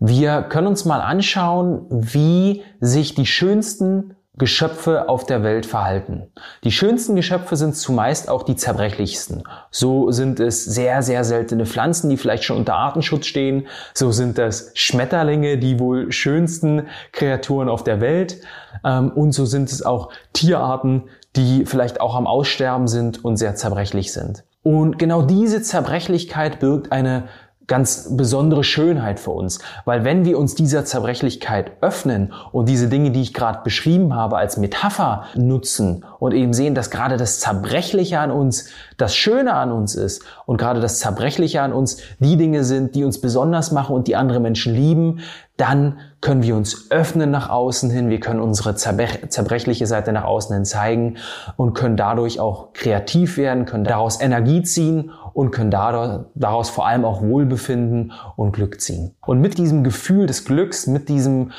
[0.00, 6.24] Wir können uns mal anschauen, wie sich die schönsten Geschöpfe auf der Welt verhalten.
[6.64, 9.44] Die schönsten Geschöpfe sind zumeist auch die zerbrechlichsten.
[9.70, 13.68] So sind es sehr, sehr seltene Pflanzen, die vielleicht schon unter Artenschutz stehen.
[13.94, 18.40] So sind es Schmetterlinge, die wohl schönsten Kreaturen auf der Welt.
[18.84, 21.04] Ähm, und so sind es auch Tierarten,
[21.36, 24.44] die vielleicht auch am Aussterben sind und sehr zerbrechlich sind.
[24.64, 27.24] Und genau diese Zerbrechlichkeit birgt eine
[27.66, 29.58] ganz besondere Schönheit für uns.
[29.84, 34.36] Weil wenn wir uns dieser Zerbrechlichkeit öffnen und diese Dinge, die ich gerade beschrieben habe,
[34.36, 39.72] als Metapher nutzen und eben sehen, dass gerade das Zerbrechliche an uns das Schöne an
[39.72, 43.94] uns ist und gerade das Zerbrechliche an uns die Dinge sind, die uns besonders machen
[43.94, 45.20] und die andere Menschen lieben,
[45.56, 50.54] dann können wir uns öffnen nach außen hin, wir können unsere zerbrechliche Seite nach außen
[50.54, 51.16] hin zeigen
[51.56, 57.04] und können dadurch auch kreativ werden, können daraus Energie ziehen und können daraus vor allem
[57.04, 59.14] auch Wohlbefinden und Glück ziehen.
[59.26, 61.50] Und mit diesem Gefühl des Glücks, mit diesem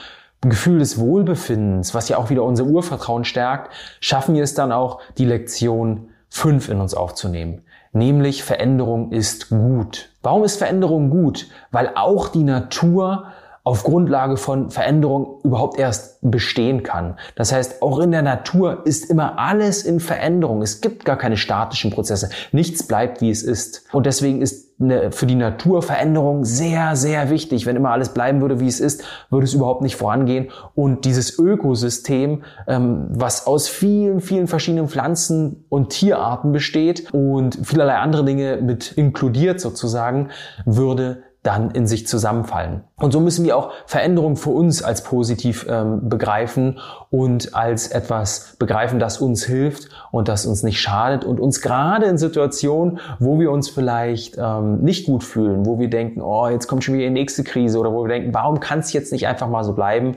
[0.42, 5.02] Gefühl des Wohlbefindens, was ja auch wieder unser Urvertrauen stärkt, schaffen wir es dann auch,
[5.18, 7.62] die Lektion 5 in uns aufzunehmen.
[7.92, 10.10] Nämlich Veränderung ist gut.
[10.22, 11.48] Warum ist Veränderung gut?
[11.72, 13.28] Weil auch die Natur
[13.66, 17.18] auf Grundlage von Veränderung überhaupt erst bestehen kann.
[17.36, 20.62] Das heißt, auch in der Natur ist immer alles in Veränderung.
[20.62, 22.30] Es gibt gar keine statischen Prozesse.
[22.52, 23.84] Nichts bleibt, wie es ist.
[23.92, 27.66] Und deswegen ist eine, für die Natur Veränderung sehr, sehr wichtig.
[27.66, 30.52] Wenn immer alles bleiben würde, wie es ist, würde es überhaupt nicht vorangehen.
[30.76, 37.96] Und dieses Ökosystem, ähm, was aus vielen, vielen verschiedenen Pflanzen und Tierarten besteht und vielerlei
[37.96, 40.30] andere Dinge mit inkludiert sozusagen,
[40.66, 42.82] würde dann in sich zusammenfallen.
[42.98, 46.80] Und so müssen wir auch Veränderungen für uns als positiv ähm, begreifen
[47.12, 52.08] und als etwas begreifen, das uns hilft und das uns nicht schadet und uns gerade
[52.08, 56.68] in Situationen, wo wir uns vielleicht ähm, nicht gut fühlen, wo wir denken, oh, jetzt
[56.68, 59.28] kommt schon wieder die nächste Krise oder wo wir denken, warum kann es jetzt nicht
[59.28, 60.16] einfach mal so bleiben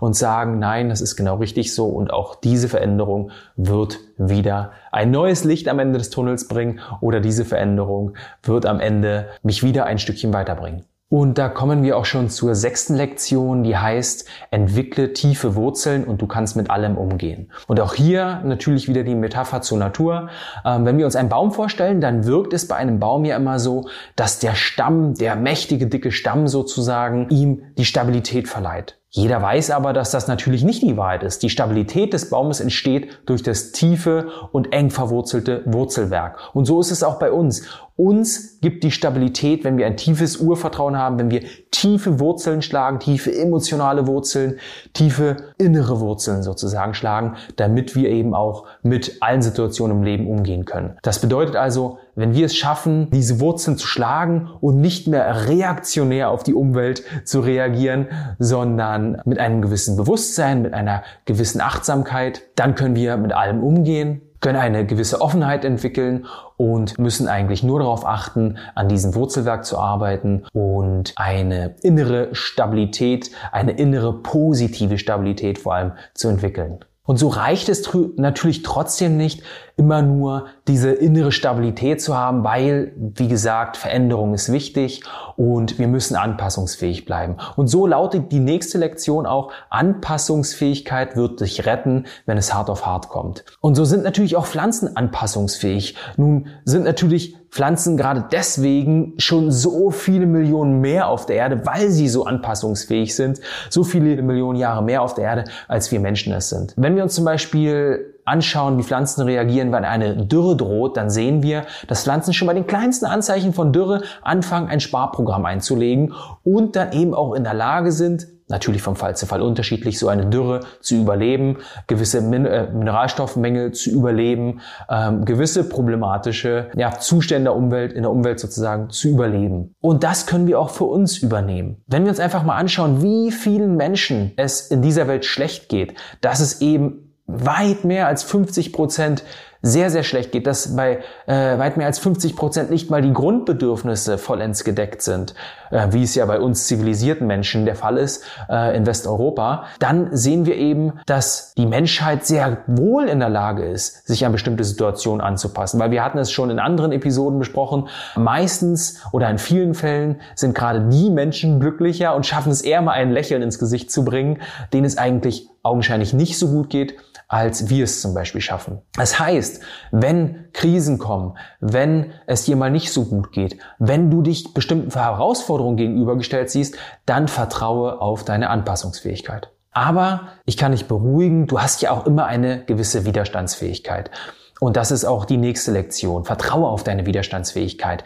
[0.00, 5.10] und sagen, nein, das ist genau richtig so und auch diese Veränderung wird wieder ein
[5.10, 9.86] neues Licht am Ende des Tunnels bringen oder diese Veränderung wird am Ende mich wieder
[9.86, 10.84] ein Stückchen weiterbringen.
[11.12, 16.22] Und da kommen wir auch schon zur sechsten Lektion, die heißt, entwickle tiefe Wurzeln und
[16.22, 17.50] du kannst mit allem umgehen.
[17.66, 20.28] Und auch hier natürlich wieder die Metapher zur Natur.
[20.64, 23.58] Ähm, wenn wir uns einen Baum vorstellen, dann wirkt es bei einem Baum ja immer
[23.58, 28.99] so, dass der Stamm, der mächtige, dicke Stamm sozusagen, ihm die Stabilität verleiht.
[29.12, 31.42] Jeder weiß aber, dass das natürlich nicht die Wahrheit ist.
[31.42, 36.38] Die Stabilität des Baumes entsteht durch das tiefe und eng verwurzelte Wurzelwerk.
[36.54, 37.66] Und so ist es auch bei uns.
[38.00, 42.98] Uns gibt die Stabilität, wenn wir ein tiefes Urvertrauen haben, wenn wir tiefe Wurzeln schlagen,
[42.98, 44.58] tiefe emotionale Wurzeln,
[44.94, 50.64] tiefe innere Wurzeln sozusagen schlagen, damit wir eben auch mit allen Situationen im Leben umgehen
[50.64, 50.96] können.
[51.02, 56.30] Das bedeutet also, wenn wir es schaffen, diese Wurzeln zu schlagen und nicht mehr reaktionär
[56.30, 58.08] auf die Umwelt zu reagieren,
[58.38, 64.22] sondern mit einem gewissen Bewusstsein, mit einer gewissen Achtsamkeit, dann können wir mit allem umgehen,
[64.40, 66.26] können eine gewisse Offenheit entwickeln
[66.56, 73.30] und müssen eigentlich nur darauf achten, an diesem Wurzelwerk zu arbeiten und eine innere Stabilität,
[73.52, 76.84] eine innere positive Stabilität vor allem zu entwickeln.
[77.04, 79.42] Und so reicht es natürlich trotzdem nicht,
[79.76, 85.02] immer nur diese innere Stabilität zu haben, weil, wie gesagt, Veränderung ist wichtig
[85.36, 87.38] und wir müssen anpassungsfähig bleiben.
[87.56, 92.84] Und so lautet die nächste Lektion auch, Anpassungsfähigkeit wird dich retten, wenn es hart auf
[92.84, 93.44] hart kommt.
[93.60, 95.96] Und so sind natürlich auch Pflanzen anpassungsfähig.
[96.18, 101.90] Nun sind natürlich Pflanzen gerade deswegen schon so viele Millionen mehr auf der Erde, weil
[101.90, 106.32] sie so anpassungsfähig sind, so viele Millionen Jahre mehr auf der Erde, als wir Menschen
[106.32, 106.74] es sind.
[106.76, 111.42] Wenn wir uns zum Beispiel anschauen, wie Pflanzen reagieren, wenn eine Dürre droht, dann sehen
[111.42, 116.76] wir, dass Pflanzen schon bei den kleinsten Anzeichen von Dürre anfangen, ein Sparprogramm einzulegen und
[116.76, 120.26] dann eben auch in der Lage sind, natürlich vom Fall zu Fall unterschiedlich, so eine
[120.26, 124.60] Dürre zu überleben, gewisse Min äh, Mineralstoffmängel zu überleben,
[124.90, 129.74] ähm, gewisse problematische ja, Zustände der Umwelt, in der Umwelt sozusagen zu überleben.
[129.80, 131.82] Und das können wir auch für uns übernehmen.
[131.86, 135.94] Wenn wir uns einfach mal anschauen, wie vielen Menschen es in dieser Welt schlecht geht,
[136.20, 139.24] dass es eben weit mehr als 50 Prozent
[139.62, 143.12] sehr, sehr schlecht geht, dass bei äh, weit mehr als 50 Prozent nicht mal die
[143.12, 145.34] Grundbedürfnisse vollends gedeckt sind,
[145.70, 150.08] äh, wie es ja bei uns zivilisierten Menschen der Fall ist äh, in Westeuropa, dann
[150.16, 154.64] sehen wir eben, dass die Menschheit sehr wohl in der Lage ist, sich an bestimmte
[154.64, 155.78] Situationen anzupassen.
[155.78, 160.54] Weil wir hatten es schon in anderen Episoden besprochen, meistens oder in vielen Fällen sind
[160.54, 164.38] gerade die Menschen glücklicher und schaffen es eher mal ein Lächeln ins Gesicht zu bringen,
[164.72, 166.94] denen es eigentlich augenscheinlich nicht so gut geht
[167.30, 168.82] als wir es zum Beispiel schaffen.
[168.94, 169.62] Das heißt,
[169.92, 174.90] wenn Krisen kommen, wenn es dir mal nicht so gut geht, wenn du dich bestimmten
[174.90, 179.52] Herausforderungen gegenübergestellt siehst, dann vertraue auf deine Anpassungsfähigkeit.
[179.70, 184.10] Aber ich kann dich beruhigen, du hast ja auch immer eine gewisse Widerstandsfähigkeit.
[184.58, 186.24] Und das ist auch die nächste Lektion.
[186.24, 188.02] Vertraue auf deine Widerstandsfähigkeit.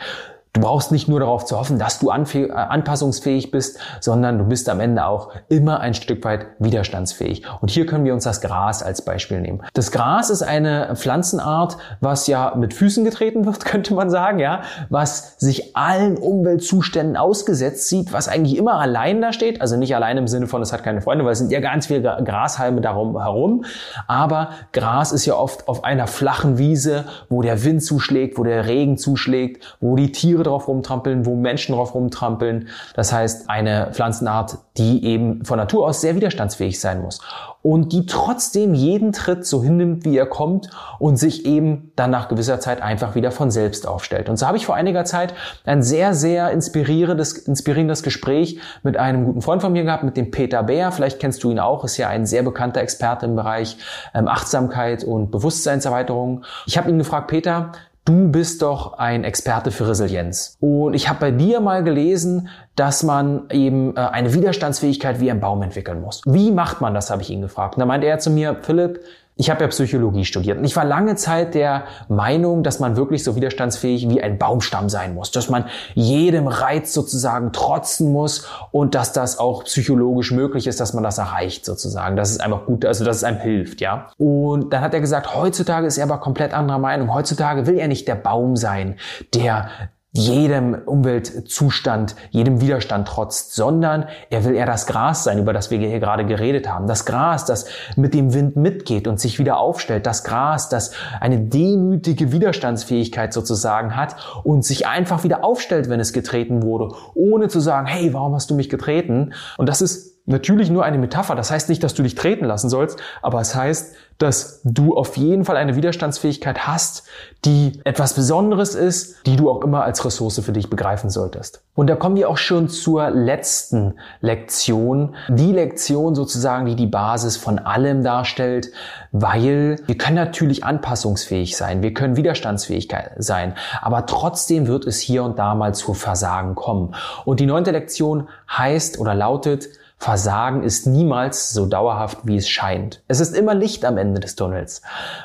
[0.54, 4.68] Du brauchst nicht nur darauf zu hoffen, dass du äh, anpassungsfähig bist, sondern du bist
[4.68, 7.42] am Ende auch immer ein Stück weit widerstandsfähig.
[7.60, 9.62] Und hier können wir uns das Gras als Beispiel nehmen.
[9.72, 14.62] Das Gras ist eine Pflanzenart, was ja mit Füßen getreten wird, könnte man sagen, ja,
[14.90, 20.18] was sich allen Umweltzuständen ausgesetzt sieht, was eigentlich immer allein da steht, also nicht allein
[20.18, 23.20] im Sinne von, es hat keine Freunde, weil es sind ja ganz viele Grashalme darum
[23.20, 23.64] herum,
[24.06, 28.66] aber Gras ist ja oft auf einer flachen Wiese, wo der Wind zuschlägt, wo der
[28.66, 32.68] Regen zuschlägt, wo die Tiere drauf rumtrampeln, wo Menschen drauf rumtrampeln.
[32.94, 37.20] Das heißt, eine Pflanzenart, die eben von Natur aus sehr widerstandsfähig sein muss
[37.64, 42.28] und die trotzdem jeden Tritt so hinnimmt, wie er kommt und sich eben dann nach
[42.28, 44.28] gewisser Zeit einfach wieder von selbst aufstellt.
[44.28, 45.32] Und so habe ich vor einiger Zeit
[45.64, 50.30] ein sehr, sehr inspirierendes, inspirierendes Gespräch mit einem guten Freund von mir gehabt, mit dem
[50.30, 50.92] Peter Bär.
[50.92, 53.78] Vielleicht kennst du ihn auch, ist ja ein sehr bekannter Experte im Bereich
[54.12, 56.44] ähm, Achtsamkeit und Bewusstseinserweiterung.
[56.66, 57.72] Ich habe ihn gefragt, Peter,
[58.06, 60.58] Du bist doch ein Experte für Resilienz.
[60.60, 65.40] Und ich habe bei dir mal gelesen, dass man eben äh, eine Widerstandsfähigkeit wie ein
[65.40, 66.20] Baum entwickeln muss.
[66.26, 67.76] Wie macht man das, habe ich ihn gefragt.
[67.76, 69.00] Und da meinte er zu mir, Philipp,
[69.36, 73.24] ich habe ja Psychologie studiert und ich war lange Zeit der Meinung, dass man wirklich
[73.24, 78.94] so widerstandsfähig wie ein Baumstamm sein muss, dass man jedem Reiz sozusagen trotzen muss und
[78.94, 82.84] dass das auch psychologisch möglich ist, dass man das erreicht sozusagen, dass es einfach gut,
[82.84, 84.08] also dass es einem hilft, ja.
[84.18, 87.12] Und dann hat er gesagt, heutzutage ist er aber komplett anderer Meinung.
[87.12, 88.96] Heutzutage will er nicht der Baum sein,
[89.34, 89.68] der
[90.16, 95.78] jedem Umweltzustand, jedem Widerstand trotzt, sondern er will eher das Gras sein, über das wir
[95.78, 96.86] hier gerade geredet haben.
[96.86, 100.06] Das Gras, das mit dem Wind mitgeht und sich wieder aufstellt.
[100.06, 106.12] Das Gras, das eine demütige Widerstandsfähigkeit sozusagen hat und sich einfach wieder aufstellt, wenn es
[106.12, 109.32] getreten wurde, ohne zu sagen, hey, warum hast du mich getreten?
[109.58, 111.34] Und das ist natürlich nur eine Metapher.
[111.34, 115.16] Das heißt nicht, dass du dich treten lassen sollst, aber es heißt, dass du auf
[115.16, 117.04] jeden Fall eine Widerstandsfähigkeit hast,
[117.44, 121.62] die etwas Besonderes ist, die du auch immer als Ressource für dich begreifen solltest.
[121.74, 125.16] Und da kommen wir auch schon zur letzten Lektion.
[125.28, 128.70] Die Lektion sozusagen, die die Basis von allem darstellt,
[129.10, 135.24] weil wir können natürlich anpassungsfähig sein, wir können widerstandsfähig sein, aber trotzdem wird es hier
[135.24, 136.94] und da mal zu Versagen kommen.
[137.24, 139.68] Und die neunte Lektion heißt oder lautet,
[140.04, 143.02] Versagen ist niemals so dauerhaft, wie es scheint.
[143.08, 144.82] Es ist immer Licht am Ende des Tunnels.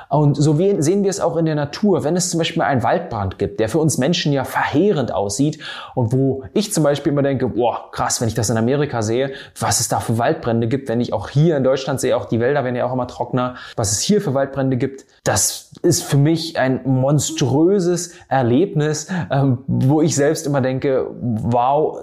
[0.07, 2.05] Und so sehen wir es auch in der Natur.
[2.05, 5.59] Wenn es zum Beispiel einen Waldbrand gibt, der für uns Menschen ja verheerend aussieht
[5.95, 9.33] und wo ich zum Beispiel immer denke, boah, krass, wenn ich das in Amerika sehe,
[9.59, 12.39] was es da für Waldbrände gibt, wenn ich auch hier in Deutschland sehe, auch die
[12.39, 16.17] Wälder werden ja auch immer trockener, was es hier für Waldbrände gibt, das ist für
[16.17, 21.99] mich ein monströses Erlebnis, ähm, wo ich selbst immer denke, wow,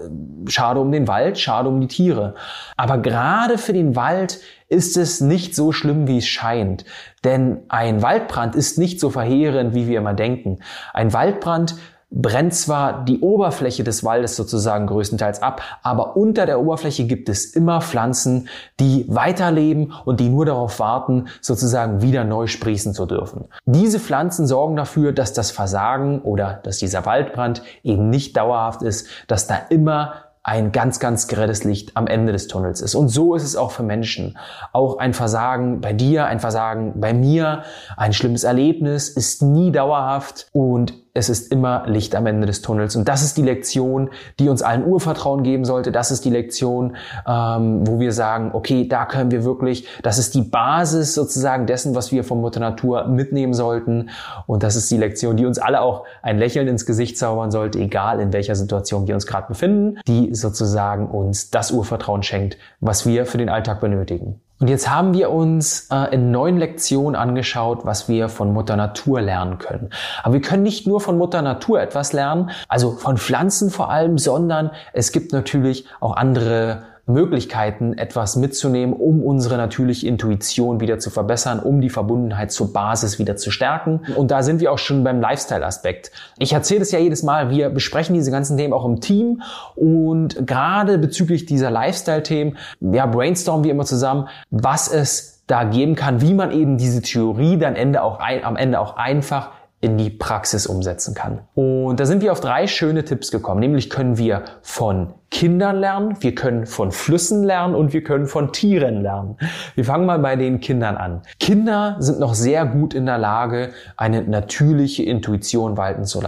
[0.46, 2.34] schade um den Wald, schade um die Tiere.
[2.76, 6.84] Aber gerade für den Wald ist es nicht so schlimm, wie es scheint.
[7.24, 10.58] Denn ein Waldbrand ist nicht so verheerend, wie wir immer denken.
[10.92, 11.76] Ein Waldbrand
[12.10, 17.46] brennt zwar die Oberfläche des Waldes sozusagen größtenteils ab, aber unter der Oberfläche gibt es
[17.46, 18.48] immer Pflanzen,
[18.78, 23.46] die weiterleben und die nur darauf warten, sozusagen wieder neu sprießen zu dürfen.
[23.64, 29.08] Diese Pflanzen sorgen dafür, dass das Versagen oder dass dieser Waldbrand eben nicht dauerhaft ist,
[29.26, 30.14] dass da immer
[30.46, 32.94] ein ganz, ganz grelles Licht am Ende des Tunnels ist.
[32.94, 34.38] Und so ist es auch für Menschen.
[34.72, 37.64] Auch ein Versagen bei dir, ein Versagen bei mir,
[37.96, 42.94] ein schlimmes Erlebnis ist nie dauerhaft und es ist immer Licht am Ende des Tunnels.
[42.94, 45.90] Und das ist die Lektion, die uns allen Urvertrauen geben sollte.
[45.90, 50.34] Das ist die Lektion, ähm, wo wir sagen, okay, da können wir wirklich, das ist
[50.34, 54.10] die Basis sozusagen dessen, was wir von Mutter Natur mitnehmen sollten.
[54.46, 57.78] Und das ist die Lektion, die uns alle auch ein Lächeln ins Gesicht zaubern sollte,
[57.78, 63.06] egal in welcher Situation wir uns gerade befinden, die sozusagen uns das Urvertrauen schenkt, was
[63.06, 64.40] wir für den Alltag benötigen.
[64.58, 69.20] Und jetzt haben wir uns äh, in neun Lektionen angeschaut, was wir von Mutter Natur
[69.20, 69.90] lernen können.
[70.22, 74.16] Aber wir können nicht nur von Mutter Natur etwas lernen, also von Pflanzen vor allem,
[74.16, 81.10] sondern es gibt natürlich auch andere Möglichkeiten, etwas mitzunehmen, um unsere natürliche Intuition wieder zu
[81.10, 84.00] verbessern, um die Verbundenheit zur Basis wieder zu stärken.
[84.16, 86.10] Und da sind wir auch schon beim Lifestyle-Aspekt.
[86.38, 89.42] Ich erzähle es ja jedes Mal, wir besprechen diese ganzen Themen auch im Team
[89.76, 96.20] und gerade bezüglich dieser Lifestyle-Themen, ja, brainstormen wir immer zusammen, was es da geben kann,
[96.20, 100.10] wie man eben diese Theorie dann Ende auch ein, am Ende auch einfach in die
[100.10, 101.40] Praxis umsetzen kann.
[101.54, 103.60] Und da sind wir auf drei schöne Tipps gekommen.
[103.60, 108.54] Nämlich können wir von Kindern lernen, wir können von Flüssen lernen und wir können von
[108.54, 109.36] Tieren lernen.
[109.74, 111.20] Wir fangen mal bei den Kindern an.
[111.38, 116.22] Kinder sind noch sehr gut in der Lage, eine natürliche Intuition walten zu,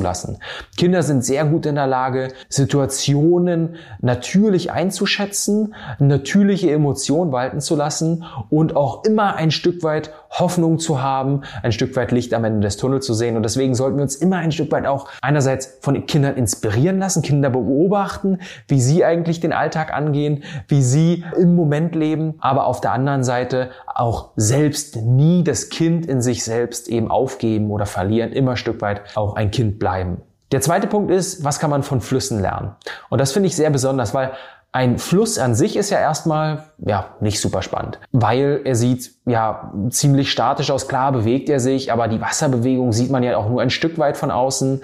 [0.00, 0.38] lassen.
[0.78, 8.24] Kinder sind sehr gut in der Lage, Situationen natürlich einzuschätzen, natürliche Emotionen walten zu lassen
[8.48, 12.60] und auch immer ein Stück weit Hoffnung zu haben, ein Stück weit Licht am Ende
[12.60, 13.36] des Tunnels zu sehen.
[13.36, 17.22] Und deswegen sollten wir uns immer ein Stück weit auch einerseits von Kindern inspirieren lassen,
[17.22, 18.38] Kinder beobachten,
[18.68, 23.24] wie sie eigentlich den Alltag angehen, wie sie im Moment leben, aber auf der anderen
[23.24, 28.56] Seite auch selbst nie das Kind in sich selbst eben aufgeben oder verlieren, immer ein
[28.56, 30.22] Stück weit auch ein Kind bleiben.
[30.52, 32.76] Der zweite Punkt ist, was kann man von Flüssen lernen?
[33.08, 34.32] Und das finde ich sehr besonders, weil
[34.76, 39.72] ein Fluss an sich ist ja erstmal ja nicht super spannend, weil er sieht ja
[39.88, 40.86] ziemlich statisch aus.
[40.86, 44.18] Klar bewegt er sich, aber die Wasserbewegung sieht man ja auch nur ein Stück weit
[44.18, 44.82] von außen.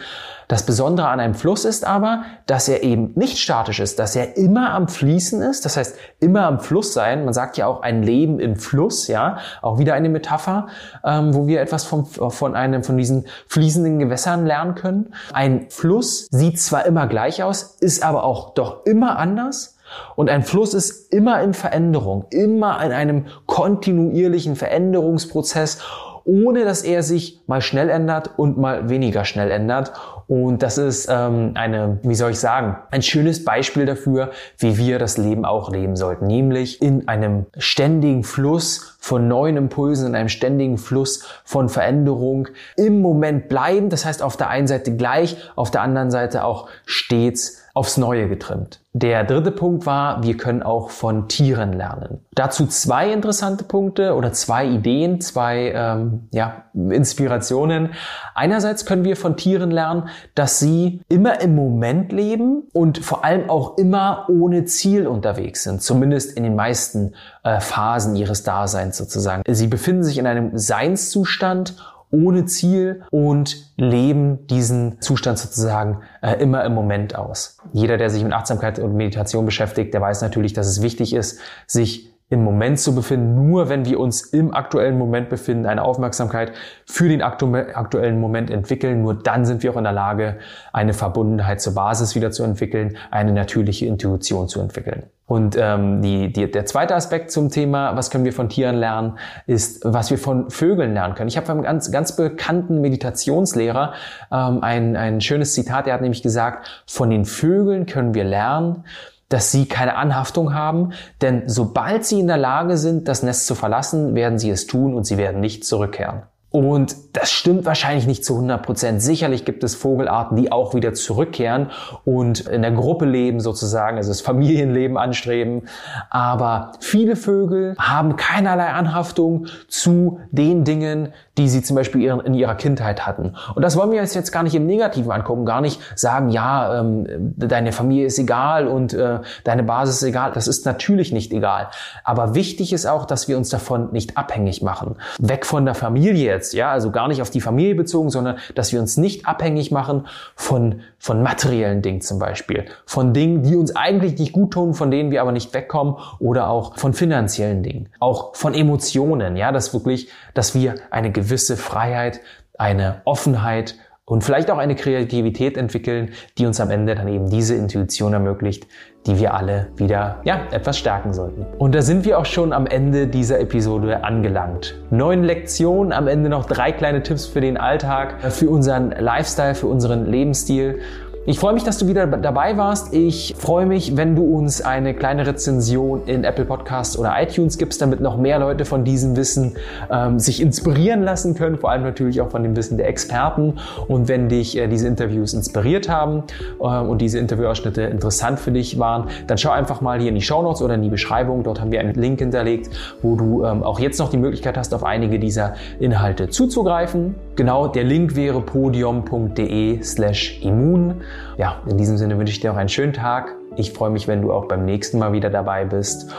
[0.52, 4.36] Das Besondere an einem Fluss ist aber, dass er eben nicht statisch ist, dass er
[4.36, 5.64] immer am Fließen ist.
[5.64, 7.24] Das heißt, immer am Fluss sein.
[7.24, 10.66] Man sagt ja auch ein Leben im Fluss, ja, auch wieder eine Metapher,
[11.06, 15.14] ähm, wo wir etwas vom, von einem von diesen fließenden Gewässern lernen können.
[15.32, 19.78] Ein Fluss sieht zwar immer gleich aus, ist aber auch doch immer anders.
[20.16, 25.78] Und ein Fluss ist immer in Veränderung, immer in einem kontinuierlichen Veränderungsprozess,
[26.24, 29.92] ohne dass er sich mal schnell ändert und mal weniger schnell ändert.
[30.32, 34.98] Und das ist ähm, eine, wie soll ich sagen, ein schönes Beispiel dafür, wie wir
[34.98, 36.26] das Leben auch leben sollten.
[36.26, 43.02] Nämlich in einem ständigen Fluss von neuen Impulsen, in einem ständigen Fluss von Veränderung im
[43.02, 43.90] Moment bleiben.
[43.90, 48.28] Das heißt auf der einen Seite gleich, auf der anderen Seite auch stets aufs Neue
[48.28, 48.80] getrimmt.
[48.94, 52.20] Der dritte Punkt war, wir können auch von Tieren lernen.
[52.34, 57.94] Dazu zwei interessante Punkte oder zwei Ideen, zwei ähm, ja, Inspirationen.
[58.34, 63.48] Einerseits können wir von Tieren lernen, dass sie immer im Moment leben und vor allem
[63.48, 69.42] auch immer ohne Ziel unterwegs sind, zumindest in den meisten äh, Phasen ihres Daseins sozusagen.
[69.48, 71.76] Sie befinden sich in einem Seinszustand
[72.12, 77.58] ohne Ziel und leben diesen Zustand sozusagen äh, immer im Moment aus.
[77.72, 81.40] Jeder, der sich mit Achtsamkeit und Meditation beschäftigt, der weiß natürlich, dass es wichtig ist,
[81.66, 86.52] sich im Moment zu befinden, nur wenn wir uns im aktuellen Moment befinden, eine Aufmerksamkeit
[86.86, 90.38] für den aktu aktuellen Moment entwickeln, nur dann sind wir auch in der Lage,
[90.72, 95.02] eine Verbundenheit zur Basis wieder zu entwickeln, eine natürliche Intuition zu entwickeln.
[95.26, 99.18] Und ähm, die, die, der zweite Aspekt zum Thema, was können wir von Tieren lernen,
[99.46, 101.28] ist, was wir von Vögeln lernen können.
[101.28, 103.92] Ich habe einen ganz, ganz bekannten Meditationslehrer
[104.30, 108.84] ähm, ein, ein schönes Zitat, der hat nämlich gesagt, von den Vögeln können wir lernen,
[109.32, 113.54] dass sie keine Anhaftung haben, denn sobald sie in der Lage sind, das Nest zu
[113.54, 116.22] verlassen, werden sie es tun und sie werden nicht zurückkehren.
[116.52, 119.02] Und das stimmt wahrscheinlich nicht zu 100 Prozent.
[119.02, 121.70] Sicherlich gibt es Vogelarten, die auch wieder zurückkehren
[122.04, 125.62] und in der Gruppe leben sozusagen, also das Familienleben anstreben.
[126.10, 132.54] Aber viele Vögel haben keinerlei Anhaftung zu den Dingen, die sie zum Beispiel in ihrer
[132.54, 133.34] Kindheit hatten.
[133.54, 136.80] Und das wollen wir uns jetzt gar nicht im Negativen angucken, gar nicht sagen, ja,
[136.80, 140.32] ähm, deine Familie ist egal und äh, deine Basis ist egal.
[140.34, 141.68] Das ist natürlich nicht egal.
[142.04, 144.96] Aber wichtig ist auch, dass wir uns davon nicht abhängig machen.
[145.18, 148.72] Weg von der Familie jetzt, ja, also gar nicht auf die Familie bezogen, sondern dass
[148.72, 150.06] wir uns nicht abhängig machen
[150.36, 152.66] von, von materiellen Dingen zum Beispiel.
[152.86, 156.48] Von Dingen, die uns eigentlich nicht gut tun, von denen wir aber nicht wegkommen oder
[156.48, 157.88] auch von finanziellen Dingen.
[157.98, 162.20] Auch von Emotionen, ja, dass wirklich, dass wir eine gewisse Freiheit,
[162.56, 163.74] eine Offenheit
[164.04, 168.66] und vielleicht auch eine Kreativität entwickeln, die uns am Ende dann eben diese Intuition ermöglicht,
[169.06, 171.46] die wir alle wieder ja, etwas stärken sollten.
[171.58, 174.80] Und da sind wir auch schon am Ende dieser Episode angelangt.
[174.90, 179.68] Neun Lektionen, am Ende noch drei kleine Tipps für den Alltag, für unseren Lifestyle, für
[179.68, 180.80] unseren Lebensstil.
[181.24, 182.92] Ich freue mich, dass du wieder dabei warst.
[182.92, 187.80] Ich freue mich, wenn du uns eine kleine Rezension in Apple Podcasts oder iTunes gibst,
[187.80, 189.56] damit noch mehr Leute von diesem Wissen
[189.88, 193.58] ähm, sich inspirieren lassen können, vor allem natürlich auch von dem Wissen der Experten.
[193.86, 196.24] Und wenn dich äh, diese Interviews inspiriert haben
[196.58, 200.22] äh, und diese Interviewausschnitte interessant für dich waren, dann schau einfach mal hier in die
[200.22, 201.44] Show Notes oder in die Beschreibung.
[201.44, 202.68] Dort haben wir einen Link hinterlegt,
[203.00, 207.14] wo du ähm, auch jetzt noch die Möglichkeit hast, auf einige dieser Inhalte zuzugreifen.
[207.36, 211.02] Genau, der Link wäre podium.de slash immun.
[211.36, 213.34] Ja, in diesem Sinne wünsche ich dir auch einen schönen Tag.
[213.56, 216.14] Ich freue mich, wenn du auch beim nächsten Mal wieder dabei bist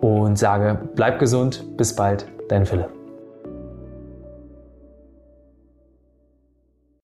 [0.00, 2.97] und sage, bleib gesund, bis bald, dein Philipp.